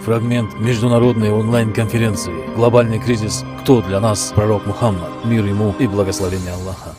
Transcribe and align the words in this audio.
Фрагмент 0.00 0.58
международной 0.58 1.30
онлайн-конференции 1.30 2.32
«Глобальный 2.56 2.98
кризис. 2.98 3.44
Кто 3.60 3.82
для 3.82 4.00
нас 4.00 4.32
пророк 4.34 4.64
Мухаммад? 4.64 5.26
Мир 5.26 5.44
ему 5.44 5.74
и 5.78 5.86
благословение 5.86 6.54
Аллаха». 6.54 6.94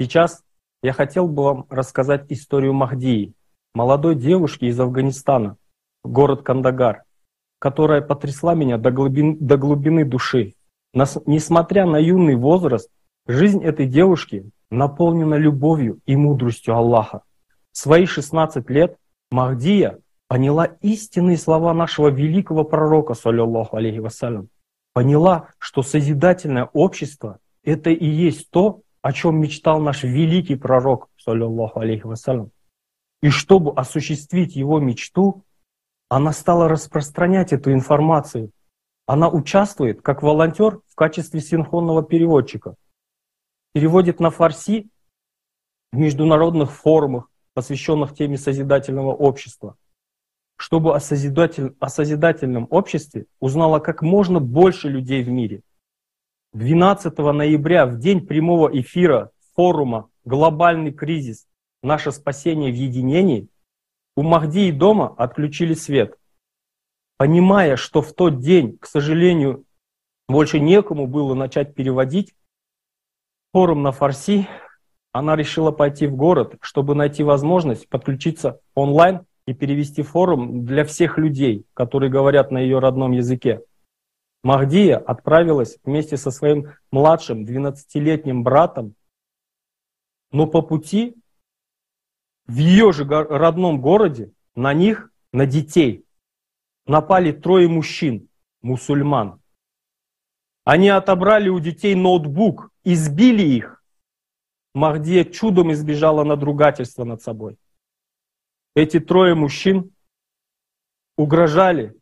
Сейчас 0.00 0.42
я 0.82 0.92
хотел 0.92 1.28
бы 1.28 1.44
вам 1.44 1.66
рассказать 1.70 2.26
историю 2.30 2.72
Махдии, 2.72 3.32
молодой 3.74 4.16
девушки 4.16 4.64
из 4.64 4.80
Афганистана, 4.80 5.56
город 6.02 6.42
Кандагар, 6.42 7.04
которая 7.60 8.00
потрясла 8.00 8.54
меня 8.54 8.76
до 8.76 8.90
глубины, 8.90 9.36
до 9.38 9.56
глубины 9.56 10.04
души. 10.04 10.54
Нас, 10.94 11.16
несмотря 11.26 11.86
на 11.86 11.98
юный 11.98 12.34
возраст, 12.34 12.90
жизнь 13.28 13.62
этой 13.62 13.86
девушки 13.86 14.50
наполнена 14.68 15.36
любовью 15.36 16.00
и 16.06 16.16
мудростью 16.16 16.74
Аллаха. 16.74 17.22
В 17.70 17.78
свои 17.78 18.04
16 18.04 18.68
лет 18.68 18.96
Махдия 19.30 20.00
поняла 20.28 20.66
истинные 20.82 21.38
слова 21.38 21.72
нашего 21.72 22.08
великого 22.08 22.64
пророка, 22.64 23.14
саллиллаху 23.14 23.76
алейхи 23.76 23.98
вассалям. 23.98 24.50
Поняла, 24.92 25.48
что 25.58 25.82
созидательное 25.82 26.66
общество— 26.72 27.38
это 27.64 27.90
и 27.90 28.06
есть 28.06 28.50
то, 28.50 28.82
о 29.00 29.12
чем 29.12 29.40
мечтал 29.40 29.80
наш 29.80 30.02
великий 30.02 30.56
пророк, 30.56 31.08
саллиллаху 31.16 31.80
алейхи 31.80 32.06
вассалям. 32.06 32.50
И 33.22 33.30
чтобы 33.30 33.72
осуществить 33.72 34.54
его 34.54 34.78
мечту, 34.78 35.44
она 36.10 36.32
стала 36.32 36.68
распространять 36.68 37.52
эту 37.52 37.72
информацию. 37.72 38.50
Она 39.06 39.28
участвует 39.30 40.02
как 40.02 40.22
волонтер 40.22 40.80
в 40.86 40.94
качестве 40.94 41.40
синхронного 41.40 42.02
переводчика. 42.02 42.74
Переводит 43.72 44.20
на 44.20 44.30
фарси 44.30 44.88
в 45.92 45.96
международных 45.96 46.72
форумах, 46.72 47.30
посвященных 47.54 48.14
теме 48.14 48.36
созидательного 48.36 49.14
общества– 49.14 49.76
чтобы 50.58 50.94
о, 50.94 51.00
созидатель, 51.00 51.74
о 51.78 51.88
созидательном 51.88 52.66
обществе 52.70 53.26
узнало 53.40 53.78
как 53.78 54.02
можно 54.02 54.40
больше 54.40 54.88
людей 54.88 55.22
в 55.22 55.28
мире. 55.28 55.62
12 56.52 57.16
ноября, 57.16 57.86
в 57.86 57.98
день 57.98 58.26
прямого 58.26 58.68
эфира 58.68 59.30
форума 59.54 60.10
«Глобальный 60.24 60.92
кризис. 60.92 61.46
Наше 61.82 62.10
спасение 62.10 62.72
в 62.72 62.74
единении», 62.74 63.48
у 64.16 64.22
Махди 64.22 64.68
и 64.68 64.72
дома 64.72 65.14
отключили 65.16 65.74
свет. 65.74 66.18
Понимая, 67.18 67.76
что 67.76 68.02
в 68.02 68.12
тот 68.12 68.40
день, 68.40 68.76
к 68.78 68.86
сожалению, 68.86 69.64
больше 70.28 70.58
некому 70.58 71.06
было 71.06 71.34
начать 71.34 71.76
переводить 71.76 72.34
форум 73.52 73.84
на 73.84 73.92
фарси, 73.92 74.48
она 75.12 75.36
решила 75.36 75.70
пойти 75.70 76.08
в 76.08 76.16
город, 76.16 76.56
чтобы 76.60 76.96
найти 76.96 77.22
возможность 77.22 77.88
подключиться 77.88 78.60
онлайн 78.74 79.24
и 79.48 79.54
перевести 79.54 80.02
форум 80.02 80.66
для 80.66 80.84
всех 80.84 81.16
людей, 81.16 81.64
которые 81.72 82.10
говорят 82.10 82.50
на 82.50 82.58
ее 82.58 82.80
родном 82.80 83.12
языке. 83.12 83.62
Махдия 84.42 84.98
отправилась 84.98 85.78
вместе 85.84 86.18
со 86.18 86.30
своим 86.30 86.74
младшим 86.90 87.46
12-летним 87.46 88.42
братом, 88.42 88.94
но 90.32 90.46
по 90.46 90.60
пути 90.60 91.14
в 92.46 92.56
ее 92.56 92.92
же 92.92 93.06
родном 93.06 93.80
городе 93.80 94.32
на 94.54 94.74
них, 94.74 95.10
на 95.32 95.46
детей, 95.46 96.04
напали 96.86 97.32
трое 97.32 97.68
мужчин, 97.68 98.28
мусульман. 98.60 99.40
Они 100.64 100.90
отобрали 100.90 101.48
у 101.48 101.58
детей 101.58 101.94
ноутбук, 101.94 102.70
избили 102.84 103.44
их. 103.44 103.82
Махдия 104.74 105.24
чудом 105.24 105.72
избежала 105.72 106.22
надругательства 106.22 107.04
над 107.04 107.22
собой. 107.22 107.56
Эти 108.78 109.00
трое 109.00 109.34
мужчин 109.34 109.92
угрожали 111.16 111.96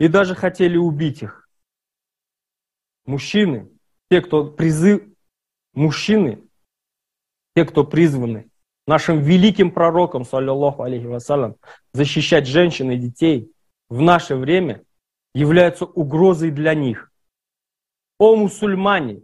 и 0.00 0.08
даже 0.08 0.34
хотели 0.34 0.76
убить 0.76 1.22
их. 1.22 1.48
Мужчины, 3.06 3.70
те, 4.10 4.20
кто 4.20 4.50
призыв, 4.50 5.00
мужчины, 5.74 6.42
те, 7.54 7.64
кто 7.64 7.84
призваны 7.84 8.50
нашим 8.88 9.20
великим 9.20 9.70
пророком, 9.70 10.24
саллиллаху 10.24 10.82
алейхи 10.82 11.06
вассалям, 11.06 11.54
защищать 11.92 12.48
женщин 12.48 12.90
и 12.90 12.96
детей 12.96 13.52
в 13.88 14.00
наше 14.00 14.34
время, 14.34 14.84
являются 15.34 15.84
угрозой 15.84 16.50
для 16.50 16.74
них. 16.74 17.12
О 18.18 18.34
мусульмане, 18.34 19.22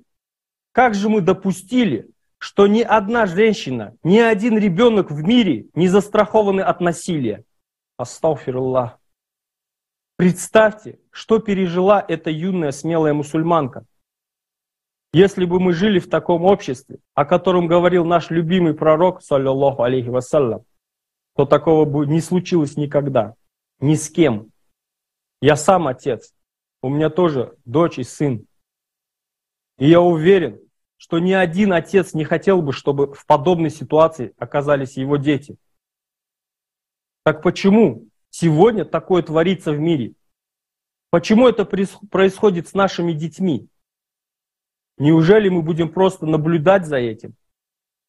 как 0.71 0.95
же 0.95 1.09
мы 1.09 1.23
допустили, 1.23 2.14
что 2.45 2.67
ни 2.67 2.83
одна 2.83 3.25
женщина, 3.25 3.97
ни 4.03 4.19
один 4.19 4.59
ребенок 4.59 5.11
в 5.11 5.23
мире 5.23 5.71
не 5.73 5.89
застрахованы 5.89 6.61
от 6.61 6.79
насилия. 6.83 7.43
Астауфируллах. 7.97 9.01
Представьте, 10.17 11.01
что 11.11 11.39
пережила 11.39 12.05
эта 12.07 12.29
юная 12.29 12.71
смелая 12.71 13.15
мусульманка. 13.15 13.87
Если 15.15 15.47
бы 15.47 15.59
мы 15.59 15.73
жили 15.73 15.99
в 15.99 16.11
таком 16.11 16.45
обществе, 16.45 16.99
о 17.15 17.25
котором 17.25 17.67
говорил 17.67 18.05
наш 18.05 18.29
любимый 18.29 18.75
пророк, 18.75 19.23
саллиллаху 19.23 19.83
алейхи 19.83 20.11
вассалям, 20.11 20.67
то 21.37 21.47
такого 21.47 21.87
бы 21.87 22.07
не 22.07 22.21
случилось 22.21 22.77
никогда, 22.77 23.37
ни 23.81 23.95
с 23.95 24.11
кем. 24.11 24.51
Я 25.41 25.57
сам 25.57 25.87
отец, 25.87 26.35
у 26.83 26.91
меня 26.91 27.09
тоже 27.09 27.57
дочь 27.65 27.99
и 27.99 28.05
сын. 28.05 28.47
И 29.79 29.89
я 29.89 30.03
уверен, 30.03 30.61
что 31.05 31.19
ни 31.19 31.33
один 31.33 31.75
отец 31.75 32.15
не 32.15 32.25
хотел 32.25 32.63
бы, 32.63 32.73
чтобы 32.73 33.13
в 33.13 33.27
подобной 33.27 33.69
ситуации 33.69 34.33
оказались 34.39 34.97
его 34.97 35.19
дети. 35.19 35.59
Так 37.25 37.43
почему 37.43 38.09
сегодня 38.31 38.87
такое 38.87 39.23
творится 39.23 39.73
в 39.73 39.79
мире? 39.79 40.15
Почему 41.11 41.47
это 41.47 41.67
происходит 41.67 42.69
с 42.69 42.73
нашими 42.73 43.13
детьми? 43.13 43.69
Неужели 44.97 45.51
мы 45.51 45.61
будем 45.61 45.93
просто 45.93 46.25
наблюдать 46.25 46.87
за 46.87 46.97
этим? 46.97 47.35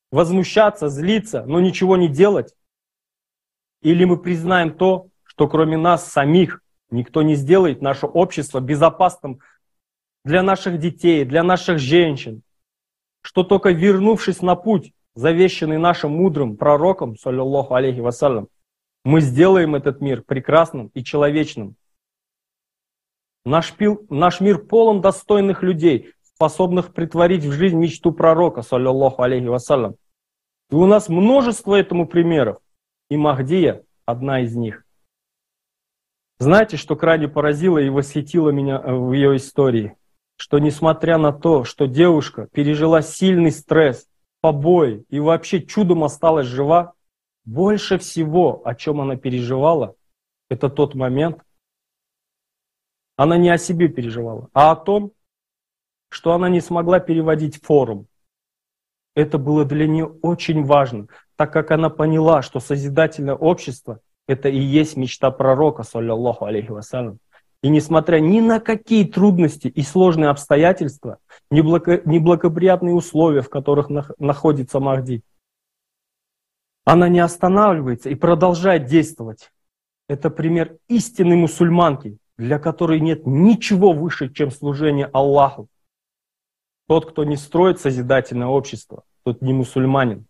Возмущаться, 0.09 0.88
злиться, 0.88 1.44
но 1.45 1.59
ничего 1.59 1.97
не 1.97 2.07
делать? 2.07 2.56
Или 3.81 4.06
мы 4.06 4.17
признаем 4.17 4.73
то, 4.73 5.09
что 5.23 5.50
кроме 5.50 5.75
нас 5.75 6.09
самих 6.09 6.62
никто 6.91 7.23
не 7.23 7.35
сделает 7.35 7.81
наше 7.81 8.06
общество 8.06 8.62
безопасным 8.62 9.41
для 10.23 10.41
наших 10.41 10.79
детей, 10.79 11.25
для 11.25 11.44
наших 11.44 11.77
женщин, 11.77 12.41
что 13.25 13.44
только 13.44 13.72
вернувшись 13.72 14.44
на 14.44 14.56
путь, 14.56 14.94
завещанный 15.16 15.80
нашим 15.80 16.12
мудрым 16.12 16.58
пророком, 16.58 17.18
саллиллаху 17.18 17.74
алейхи 17.74 18.00
вассалям, 18.00 18.50
мы 19.03 19.19
сделаем 19.19 19.74
этот 19.74 20.00
мир 20.00 20.22
прекрасным 20.22 20.91
и 20.94 21.03
человечным. 21.03 21.75
Наш, 23.44 23.74
пил, 23.74 24.06
наш 24.12 24.41
мир 24.41 24.59
полон 24.59 25.02
достойных 25.02 25.63
людей, 25.63 26.13
способных 26.22 26.94
притворить 26.94 27.44
в 27.44 27.52
жизнь 27.52 27.78
мечту 27.78 28.12
пророка, 28.12 28.62
саллиллаху 28.62 29.24
алейхи 29.24 29.47
вассалям. 29.47 29.96
И 30.69 30.75
у 30.75 30.86
нас 30.86 31.09
множество 31.09 31.74
этому 31.74 32.07
примеров. 32.07 32.59
И 33.09 33.18
Махдия 33.18 33.84
одна 34.06 34.42
из 34.42 34.56
них. 34.56 34.84
Знаете, 36.38 36.78
что 36.78 36.96
крайне 36.96 37.28
поразило 37.28 37.80
и 37.80 37.90
восхитило 37.90 38.52
меня 38.52 38.80
в 38.80 39.13
ее 39.13 39.36
истории? 39.36 39.97
Что 40.38 40.59
несмотря 40.59 41.18
на 41.18 41.31
то, 41.31 41.63
что 41.63 41.88
девушка 41.88 42.47
пережила 42.51 43.01
сильный 43.01 43.51
стресс, 43.51 44.07
побои 44.41 45.06
и 45.09 45.19
вообще 45.19 45.62
чудом 45.62 46.03
осталась 46.03 46.47
жива, 46.47 46.94
больше 47.46 47.97
всего, 47.97 48.62
о 48.66 48.75
чем 48.75 49.01
она 49.01 49.16
переживала, 49.16 49.95
это 50.50 50.69
тот 50.69 50.95
момент, 50.95 51.44
она 53.16 53.38
не 53.38 53.50
о 53.50 53.57
себе 53.57 53.88
переживала, 53.88 54.50
а 54.53 54.72
о 54.72 54.75
том, 54.75 55.12
что 56.09 56.34
она 56.34 56.50
не 56.50 56.62
смогла 56.62 57.00
переводить 57.00 57.63
форум. 57.63 58.07
Это 59.16 59.38
было 59.38 59.63
для 59.63 59.88
нее 59.88 60.06
очень 60.22 60.63
важно, 60.63 61.07
так 61.35 61.53
как 61.53 61.72
она 61.72 61.90
поняла, 61.90 62.41
что 62.41 62.59
созидательное 62.59 63.35
общество– 63.35 64.01
это 64.28 64.50
и 64.50 64.59
есть 64.59 64.97
мечта 64.97 65.31
пророка, 65.31 65.83
саллиллаху 65.83 66.45
алейхи 66.45 66.71
вассалям. 66.71 67.19
И 67.65 67.69
несмотря 67.69 68.19
ни 68.19 68.41
на 68.41 68.59
какие 68.59 69.06
трудности 69.06 69.67
и 69.67 69.81
сложные 69.81 70.29
обстоятельства, 70.29 71.17
неблагоприятные 71.50 72.94
условия, 72.94 73.41
в 73.41 73.50
которых 73.50 73.89
находится 74.19 74.79
Махди, 74.79 75.23
она 76.83 77.09
не 77.09 77.21
останавливается 77.21 78.12
и 78.12 78.13
продолжает 78.13 78.85
действовать. 78.85 79.51
Это 80.07 80.29
пример 80.29 80.77
истинной 80.89 81.38
мусульманки, 81.38 82.19
для 82.38 82.59
которой 82.59 83.00
нет 83.00 83.25
ничего 83.25 83.94
выше, 83.94 84.31
чем 84.31 84.51
служение 84.51 85.07
Аллаху. 85.07 85.67
Тот, 86.88 87.09
кто 87.09 87.23
не 87.23 87.35
строит 87.35 87.79
созидательное 87.79 88.45
общество, 88.45 89.06
тот 89.23 89.41
не 89.41 89.53
мусульманин. 89.53 90.27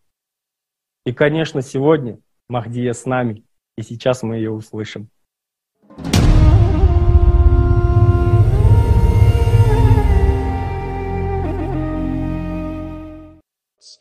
И, 1.06 1.12
конечно, 1.12 1.62
сегодня 1.62 2.18
Махдия 2.48 2.94
с 2.94 3.06
нами, 3.06 3.44
и 3.78 3.82
сейчас 3.82 4.24
мы 4.24 4.38
ее 4.38 4.52
услышим. 4.52 5.10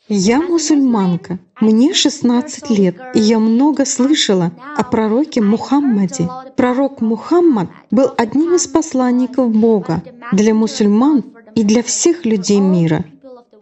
Я 0.07 0.39
мусульманка, 0.39 1.39
мне 1.59 1.95
16 1.95 2.69
лет, 2.69 2.95
и 3.15 3.19
я 3.19 3.39
много 3.39 3.85
слышала 3.85 4.51
о 4.77 4.83
пророке 4.83 5.41
Мухаммаде. 5.41 6.29
Пророк 6.55 7.01
Мухаммад 7.01 7.69
был 7.89 8.11
одним 8.15 8.53
из 8.53 8.67
посланников 8.67 9.51
Бога 9.51 10.03
для 10.31 10.53
мусульман 10.53 11.23
и 11.55 11.63
для 11.63 11.81
всех 11.81 12.23
людей 12.23 12.59
мира. 12.59 13.03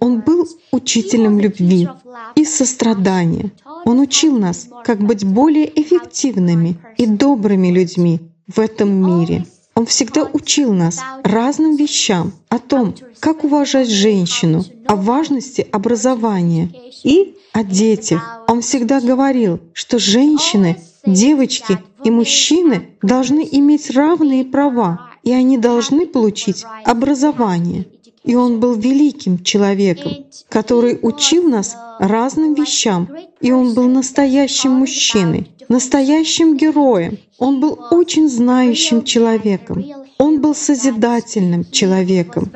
Он 0.01 0.19
был 0.19 0.45
учителем 0.73 1.39
любви 1.39 1.87
и 2.35 2.43
сострадания. 2.43 3.51
Он 3.85 4.01
учил 4.01 4.37
нас, 4.37 4.67
как 4.83 4.99
быть 4.99 5.23
более 5.23 5.71
эффективными 5.81 6.75
и 6.97 7.05
добрыми 7.05 7.69
людьми 7.69 8.19
в 8.53 8.59
этом 8.59 8.89
мире. 8.91 9.45
Он 9.75 9.85
всегда 9.85 10.23
учил 10.25 10.73
нас 10.73 10.99
разным 11.23 11.77
вещам 11.77 12.33
о 12.49 12.59
том, 12.59 12.93
как 13.19 13.43
уважать 13.43 13.89
женщину, 13.89 14.63
о 14.93 14.95
важности 14.95 15.65
образования 15.71 16.69
и 17.03 17.35
о 17.51 17.63
детях. 17.63 18.21
Он 18.47 18.61
всегда 18.61 19.01
говорил, 19.01 19.59
что 19.73 19.97
женщины, 19.97 20.77
девочки 21.03 21.79
и 22.03 22.11
мужчины 22.11 22.89
должны 23.01 23.47
иметь 23.59 23.89
равные 23.89 24.45
права, 24.45 25.09
и 25.23 25.31
они 25.31 25.57
должны 25.57 26.05
получить 26.05 26.63
образование. 26.85 27.87
И 28.23 28.35
он 28.35 28.59
был 28.59 28.75
великим 28.75 29.43
человеком, 29.43 30.11
который 30.47 30.99
учил 31.01 31.49
нас 31.49 31.75
разным 31.99 32.53
вещам. 32.53 33.09
И 33.41 33.51
он 33.51 33.73
был 33.73 33.87
настоящим 33.87 34.71
мужчиной, 34.73 35.49
настоящим 35.69 36.55
героем. 36.55 37.17
Он 37.39 37.59
был 37.59 37.79
очень 37.89 38.29
знающим 38.29 39.03
человеком. 39.03 39.83
Он 40.25 40.39
был 40.39 40.55
созидательным 40.55 41.69
человеком. 41.69 42.49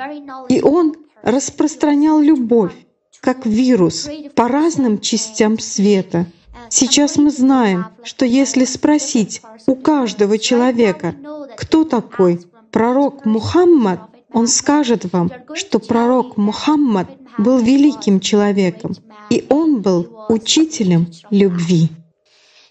И 0.47 0.61
он 0.61 0.95
распространял 1.21 2.21
любовь, 2.21 2.71
как 3.19 3.45
вирус, 3.45 4.07
по 4.35 4.47
разным 4.47 5.01
частям 5.01 5.59
света. 5.59 6.27
Сейчас 6.69 7.17
мы 7.17 7.29
знаем, 7.29 7.87
что 8.03 8.23
если 8.25 8.63
спросить 8.63 9.41
у 9.65 9.75
каждого 9.75 10.37
человека, 10.37 11.13
кто 11.57 11.83
такой 11.83 12.39
пророк 12.71 13.25
Мухаммад, 13.25 13.99
он 14.31 14.47
скажет 14.47 15.11
вам, 15.11 15.29
что 15.53 15.79
пророк 15.79 16.37
Мухаммад 16.37 17.09
был 17.37 17.57
великим 17.57 18.21
человеком, 18.21 18.93
и 19.29 19.45
он 19.49 19.81
был 19.81 20.07
учителем 20.29 21.07
любви. 21.31 21.89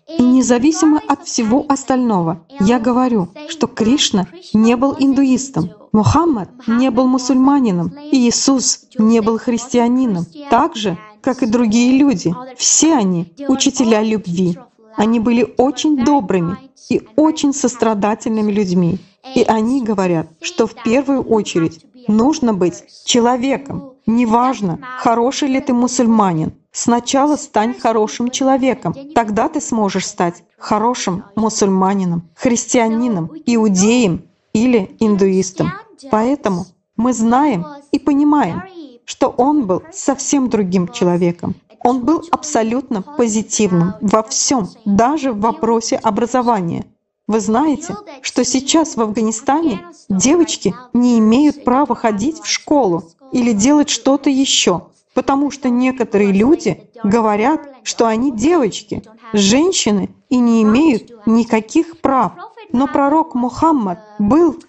И 0.09 0.23
независимо 0.23 1.01
от 1.09 1.27
всего 1.27 1.67
остального, 1.69 2.45
я 2.61 2.79
говорю, 2.79 3.29
что 3.49 3.67
Кришна 3.67 4.29
не 4.55 4.77
был 4.77 4.95
индуистом, 4.99 5.71
Мухаммад 5.93 6.49
не 6.69 6.91
был 6.91 7.07
мусульманином, 7.07 7.89
и 8.13 8.29
Иисус 8.29 8.87
не 8.99 9.21
был 9.21 9.39
христианином, 9.39 10.25
так 10.49 10.77
же, 10.77 10.97
как 11.23 11.43
и 11.43 11.47
другие 11.47 11.99
люди. 11.99 12.35
Все 12.57 12.95
они— 12.95 13.33
учителя 13.49 14.03
любви. 14.03 14.59
Они 14.95 15.19
были 15.19 15.55
очень 15.59 16.05
добрыми 16.05 16.57
и 16.89 17.03
очень 17.17 17.53
сострадательными 17.53 18.53
людьми. 18.53 18.99
И 19.35 19.43
они 19.43 19.83
говорят, 19.83 20.29
что 20.41 20.69
в 20.69 20.75
первую 20.85 21.23
очередь 21.23 21.85
нужно 22.07 22.55
быть 22.55 22.85
человеком. 23.05 23.95
Неважно, 24.07 24.79
хороший 24.99 25.49
ли 25.49 25.61
ты 25.61 25.73
мусульманин, 25.75 26.53
сначала 26.77 27.37
стань 27.37 27.75
хорошим 27.75 28.31
человеком. 28.31 28.95
Тогда 29.15 29.49
ты 29.49 29.61
сможешь 29.61 30.07
стать 30.07 30.45
хорошим 30.59 31.25
мусульманином, 31.35 32.29
христианином, 32.35 33.31
иудеем 33.47 34.27
или 34.53 34.95
индуистом. 35.01 35.73
Поэтому 36.11 36.67
мы 36.97 37.15
знаем 37.15 37.65
и 37.93 37.99
понимаем, 37.99 38.63
что 39.07 39.29
он 39.29 39.67
был 39.67 39.83
совсем 39.93 40.51
другим 40.51 40.89
человеком. 40.89 41.55
Он 41.81 42.05
был 42.05 42.23
абсолютно 42.31 43.01
позитивным 43.01 43.95
во 44.01 44.23
всем, 44.23 44.69
даже 44.85 45.33
в 45.33 45.41
вопросе 45.41 45.97
образования— 45.97 46.85
вы 47.29 47.41
знаете, 47.41 47.97
что 48.23 48.45
сейчас 48.45 48.97
в 48.97 49.01
Афганистане 49.01 49.85
девочки 50.09 50.77
не 50.93 51.19
имеют 51.19 51.65
права 51.65 51.97
ходить 51.97 52.41
в 52.41 52.47
школу 52.47 53.03
или 53.33 53.51
делать 53.51 53.89
что-то 53.89 54.31
еще, 54.31 54.83
потому 55.17 55.51
что 55.51 55.71
некоторые 55.71 56.31
люди 56.31 56.91
говорят, 57.03 57.63
что 57.85 58.07
они 58.07 58.31
девочки, 58.31 59.03
женщины 59.33 60.11
и 60.29 60.37
не 60.37 60.63
имеют 60.63 61.11
никаких 61.25 62.03
прав. 62.03 62.33
Но 62.71 62.87
пророк 62.87 63.35
Мухаммад 63.35 63.99
был, 64.19 64.63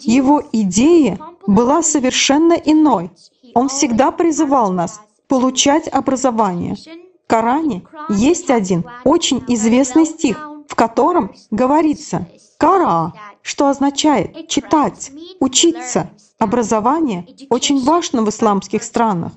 его 0.00 0.42
идея 0.52 1.18
была 1.46 1.82
совершенно 1.82 2.52
иной. 2.52 3.10
Он 3.54 3.68
всегда 3.70 4.10
призывал 4.10 4.70
нас 4.70 5.00
получать 5.28 5.88
образование. 5.88 6.74
В 6.74 7.26
Коране 7.26 7.82
есть 8.10 8.50
один 8.50 8.84
очень 9.04 9.42
известный 9.48 10.04
стих, 10.04 10.46
в 10.68 10.74
котором 10.74 11.32
говорится 11.50 12.28
«кара», 12.58 13.14
что 13.42 13.68
означает 13.68 14.48
«читать», 14.48 15.10
«учиться». 15.40 16.10
Образование 16.38 17.26
очень 17.50 17.84
важно 17.84 18.22
в 18.22 18.30
исламских 18.30 18.82
странах, 18.82 19.32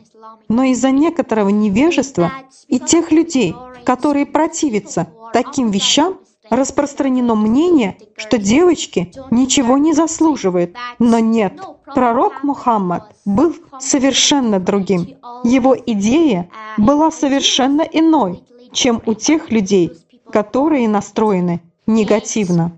но 0.47 0.63
из-за 0.63 0.91
некоторого 0.91 1.49
невежества 1.49 2.31
и 2.69 2.79
тех 2.79 3.11
людей, 3.11 3.53
которые 3.83 4.25
противятся 4.25 5.07
таким 5.33 5.69
вещам, 5.69 6.19
распространено 6.49 7.35
мнение, 7.35 7.97
что 8.15 8.37
девочки 8.37 9.11
ничего 9.31 9.77
не 9.77 9.93
заслуживают. 9.93 10.75
Но 10.99 11.19
нет, 11.19 11.59
пророк 11.85 12.43
Мухаммад 12.43 13.15
был 13.25 13.55
совершенно 13.79 14.59
другим. 14.59 15.17
Его 15.43 15.75
идея 15.75 16.49
была 16.77 17.11
совершенно 17.11 17.81
иной, 17.81 18.43
чем 18.71 19.01
у 19.05 19.13
тех 19.13 19.51
людей, 19.51 19.91
которые 20.31 20.87
настроены 20.87 21.61
негативно. 21.85 22.71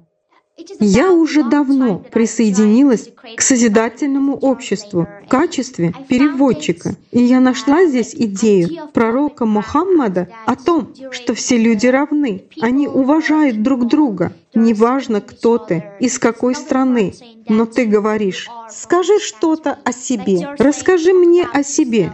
Я 0.79 1.11
уже 1.11 1.43
давно 1.43 1.99
присоединилась 1.99 3.09
к 3.35 3.41
созидательному 3.41 4.37
обществу 4.37 5.05
в 5.25 5.27
качестве 5.27 5.93
переводчика, 6.07 6.95
и 7.11 7.21
я 7.21 7.41
нашла 7.41 7.85
здесь 7.85 8.15
идею 8.15 8.87
пророка 8.93 9.45
Мухаммада 9.45 10.29
о 10.45 10.55
том, 10.55 10.93
что 11.11 11.33
все 11.33 11.57
люди 11.57 11.87
равны, 11.87 12.43
они 12.61 12.87
уважают 12.87 13.63
друг 13.63 13.87
друга. 13.87 14.31
Неважно, 14.53 15.19
кто 15.19 15.57
ты, 15.57 15.83
из 15.99 16.19
какой 16.19 16.55
страны, 16.55 17.13
но 17.49 17.65
ты 17.65 17.85
говоришь, 17.85 18.47
скажи 18.71 19.19
что-то 19.19 19.77
о 19.83 19.91
себе, 19.91 20.55
расскажи 20.57 21.11
мне 21.11 21.45
о 21.51 21.63
себе, 21.63 22.13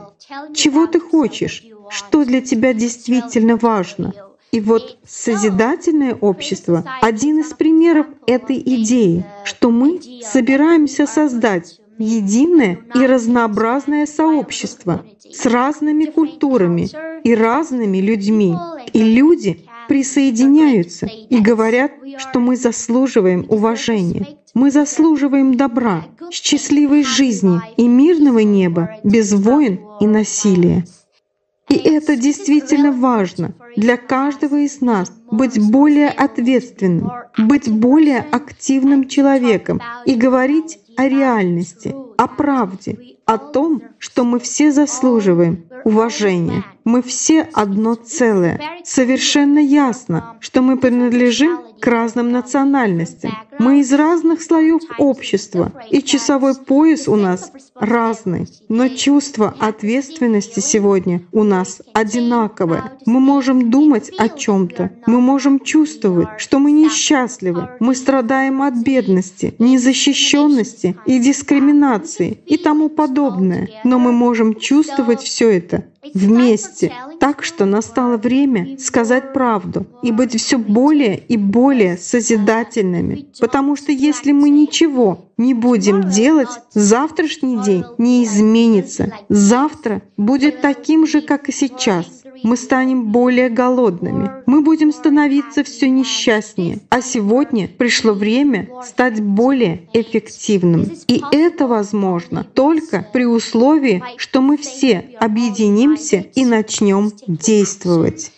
чего 0.55 0.87
ты 0.87 0.99
хочешь, 0.99 1.63
что 1.89 2.25
для 2.25 2.41
тебя 2.41 2.73
действительно 2.73 3.57
важно— 3.57 4.13
и 4.51 4.59
вот 4.59 4.97
созидательное 5.07 6.13
общество— 6.13 6.83
один 7.01 7.39
из 7.39 7.53
примеров 7.53 8.07
этой 8.27 8.57
идеи, 8.59 9.25
что 9.45 9.71
мы 9.71 9.99
собираемся 10.23 11.07
создать 11.07 11.79
единое 11.97 12.79
и 12.93 13.05
разнообразное 13.05 14.05
сообщество 14.05 15.05
с 15.19 15.45
разными 15.45 16.05
культурами 16.05 16.89
и 17.23 17.33
разными 17.33 17.99
людьми. 17.99 18.55
И 18.91 19.01
люди 19.01 19.65
присоединяются 19.87 21.05
и 21.05 21.39
говорят, 21.39 21.91
что 22.17 22.39
мы 22.39 22.55
заслуживаем 22.55 23.45
уважения, 23.47 24.37
мы 24.53 24.71
заслуживаем 24.71 25.55
добра, 25.55 26.05
счастливой 26.29 27.03
жизни 27.03 27.59
и 27.77 27.87
мирного 27.87 28.39
неба 28.39 28.97
без 29.03 29.33
войн 29.33 29.79
и 30.01 30.07
насилия. 30.07 30.85
И 31.71 31.75
это 31.75 32.17
действительно 32.17 32.91
важно 32.91 33.53
для 33.77 33.95
каждого 33.95 34.57
из 34.57 34.81
нас 34.81 35.09
быть 35.31 35.57
более 35.57 36.09
ответственным, 36.09 37.09
быть 37.37 37.71
более 37.71 38.19
активным 38.19 39.07
человеком 39.07 39.81
и 40.05 40.15
говорить 40.15 40.79
о 40.97 41.07
реальности, 41.07 41.95
о 42.17 42.27
правде, 42.27 43.15
о 43.25 43.37
том, 43.37 43.83
что 43.99 44.25
мы 44.25 44.39
все 44.39 44.73
заслуживаем 44.73 45.63
уважения. 45.85 46.65
Мы 46.83 47.01
все 47.01 47.47
одно 47.53 47.95
целое. 47.95 48.59
Совершенно 48.83 49.59
ясно, 49.59 50.35
что 50.41 50.61
мы 50.61 50.75
принадлежим 50.75 51.61
к 51.81 51.87
разным 51.87 52.31
национальностям. 52.31 53.31
Мы 53.59 53.81
из 53.81 53.91
разных 53.91 54.41
слоев 54.41 54.81
общества, 54.97 55.71
и 55.89 56.01
часовой 56.01 56.55
пояс 56.55 57.07
у 57.07 57.15
нас 57.15 57.51
разный. 57.75 58.47
Но 58.69 58.87
чувство 58.87 59.53
ответственности 59.59 60.59
сегодня 60.59 61.21
у 61.31 61.43
нас 61.43 61.81
одинаковое. 61.93 62.93
Мы 63.05 63.19
можем 63.19 63.69
думать 63.69 64.11
о 64.17 64.29
чем-то, 64.29 64.91
мы 65.05 65.19
можем 65.21 65.59
чувствовать, 65.59 66.29
что 66.37 66.59
мы 66.59 66.71
несчастливы, 66.71 67.69
мы 67.79 67.95
страдаем 67.95 68.61
от 68.61 68.75
бедности, 68.75 69.53
незащищенности 69.59 70.95
и 71.05 71.19
дискриминации 71.19 72.39
и 72.45 72.57
тому 72.57 72.89
подобное. 72.89 73.69
Но 73.83 73.99
мы 73.99 74.11
можем 74.11 74.55
чувствовать 74.55 75.21
все 75.21 75.49
это 75.49 75.85
вместе. 76.13 76.93
Так 77.19 77.43
что 77.43 77.65
настало 77.65 78.17
время 78.17 78.77
сказать 78.79 79.33
правду 79.33 79.85
и 80.01 80.11
быть 80.11 80.39
все 80.39 80.57
более 80.57 81.17
и 81.17 81.37
более 81.37 81.97
созидательными. 81.97 83.27
Потому 83.39 83.75
что 83.75 83.91
если 83.91 84.31
мы 84.31 84.49
ничего 84.49 85.25
не 85.37 85.53
будем 85.53 86.09
делать, 86.09 86.49
завтрашний 86.73 87.61
день 87.63 87.83
не 87.97 88.23
изменится. 88.23 89.13
Завтра 89.29 90.01
будет 90.17 90.61
таким 90.61 91.07
же, 91.07 91.21
как 91.21 91.49
и 91.49 91.51
сейчас 91.51 92.20
мы 92.43 92.57
станем 92.57 93.11
более 93.11 93.49
голодными, 93.49 94.31
мы 94.45 94.61
будем 94.61 94.91
становиться 94.91 95.63
все 95.63 95.89
несчастнее. 95.89 96.79
А 96.89 97.01
сегодня 97.01 97.67
пришло 97.67 98.13
время 98.13 98.69
стать 98.83 99.21
более 99.21 99.87
эффективным. 99.93 100.91
И 101.07 101.21
это 101.31 101.67
возможно 101.67 102.43
только 102.43 103.07
при 103.13 103.25
условии, 103.25 104.03
что 104.17 104.41
мы 104.41 104.57
все 104.57 105.05
объединимся 105.19 106.25
и 106.35 106.45
начнем 106.45 107.11
действовать. 107.27 108.31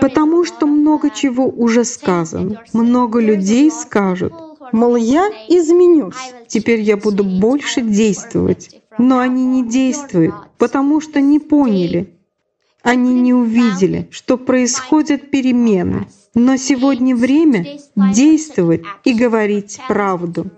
Потому 0.00 0.44
что 0.44 0.66
много 0.66 1.10
чего 1.10 1.46
уже 1.48 1.84
сказано. 1.84 2.62
Много 2.72 3.20
людей 3.20 3.70
скажут, 3.70 4.32
мол, 4.72 4.96
я 4.96 5.28
изменюсь, 5.48 6.32
теперь 6.46 6.80
я 6.80 6.96
буду 6.96 7.24
больше 7.24 7.80
действовать. 7.80 8.80
Но 8.96 9.18
они 9.18 9.44
не 9.44 9.68
действуют, 9.68 10.34
потому 10.56 11.00
что 11.00 11.20
не 11.20 11.40
поняли, 11.40 12.14
они 12.84 13.14
не 13.14 13.34
увидели, 13.34 14.08
что 14.10 14.36
происходят 14.36 15.30
перемены. 15.30 16.06
Но 16.34 16.56
сегодня 16.56 17.16
время 17.16 17.78
действовать 17.96 18.82
и 19.04 19.14
говорить 19.14 19.80
правду. 19.88 20.50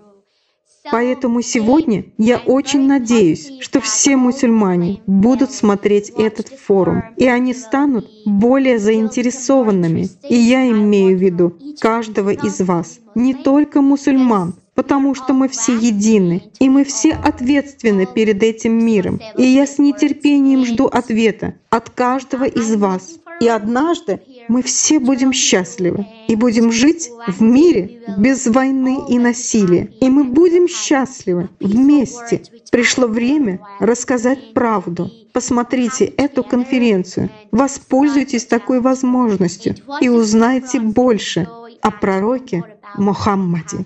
Поэтому 0.91 1.41
сегодня 1.41 2.05
я 2.17 2.37
очень 2.37 2.87
надеюсь, 2.87 3.51
что 3.59 3.81
все 3.81 4.15
мусульмане 4.15 5.01
будут 5.07 5.51
смотреть 5.51 6.09
этот 6.09 6.49
форум, 6.49 7.03
и 7.17 7.27
они 7.27 7.53
станут 7.53 8.09
более 8.25 8.79
заинтересованными. 8.79 10.09
И 10.29 10.35
я 10.35 10.67
имею 10.69 11.17
в 11.17 11.21
виду 11.21 11.57
каждого 11.79 12.31
из 12.31 12.61
вас, 12.61 12.99
не 13.15 13.33
только 13.33 13.81
мусульман, 13.81 14.55
потому 14.75 15.15
что 15.15 15.33
мы 15.33 15.47
все 15.49 15.73
едины, 15.73 16.43
и 16.59 16.69
мы 16.69 16.83
все 16.83 17.13
ответственны 17.13 18.05
перед 18.05 18.43
этим 18.43 18.73
миром. 18.73 19.19
И 19.35 19.43
я 19.43 19.65
с 19.65 19.79
нетерпением 19.79 20.65
жду 20.65 20.85
ответа 20.85 21.55
от 21.71 21.89
каждого 21.89 22.43
из 22.43 22.75
вас. 22.75 23.19
И 23.39 23.47
однажды 23.47 24.19
мы 24.47 24.61
все 24.61 24.99
будем 24.99 25.33
счастливы 25.33 26.05
и 26.27 26.35
будем 26.35 26.71
жить 26.71 27.09
в 27.27 27.41
мире 27.41 28.01
без 28.17 28.47
войны 28.47 28.99
и 29.09 29.19
насилия. 29.19 29.89
И 30.01 30.09
мы 30.09 30.23
будем 30.23 30.67
счастливы 30.67 31.49
вместе. 31.59 32.41
Пришло 32.71 33.07
время 33.07 33.59
рассказать 33.79 34.53
правду. 34.53 35.09
Посмотрите 35.33 36.05
эту 36.05 36.43
конференцию, 36.43 37.29
воспользуйтесь 37.51 38.45
такой 38.45 38.81
возможностью 38.81 39.75
и 40.01 40.09
узнайте 40.09 40.79
больше 40.79 41.47
о 41.81 41.91
пророке 41.91 42.63
Мухаммаде. 42.97 43.85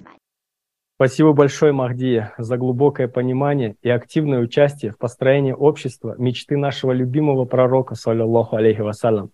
Спасибо 0.96 1.34
большое, 1.34 1.74
Махдия, 1.74 2.34
за 2.38 2.58
глубокое 2.58 3.08
понимание 3.08 3.76
и 3.82 3.90
активное 3.90 4.40
участие 4.40 4.92
в 4.92 5.00
построении 5.00 5.52
общества 5.52 6.14
мечты 6.20 6.58
нашего 6.58 6.92
любимого 6.92 7.46
пророка, 7.46 7.96
саллиллаху 7.96 8.56
алейхи 8.56 8.82
вассалям. 8.82 9.32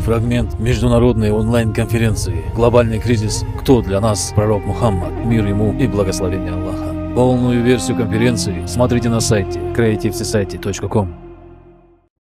Фрагмент 0.00 0.58
международной 0.58 1.30
онлайн-конференции 1.30 2.44
«Глобальный 2.54 2.98
кризис. 2.98 3.44
Кто 3.60 3.82
для 3.82 4.00
нас 4.00 4.32
пророк 4.34 4.64
Мухаммад? 4.64 5.12
Мир 5.24 5.46
ему 5.46 5.72
и 5.78 5.86
благословение 5.86 6.52
Аллаха». 6.52 7.14
Полную 7.14 7.62
версию 7.62 7.98
конференции 7.98 8.64
смотрите 8.66 9.08
на 9.08 9.20
сайте 9.20 9.60
creativesociety.com. 9.60 11.29